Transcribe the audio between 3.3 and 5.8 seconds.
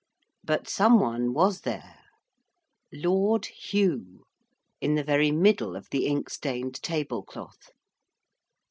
Hugh, in the very middle